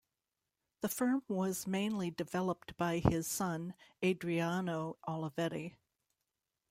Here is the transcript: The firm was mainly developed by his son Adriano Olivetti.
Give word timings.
The 0.79 0.89
firm 0.89 1.21
was 1.27 1.67
mainly 1.67 2.09
developed 2.09 2.75
by 2.75 2.97
his 2.97 3.27
son 3.27 3.75
Adriano 4.03 4.97
Olivetti. 5.07 5.75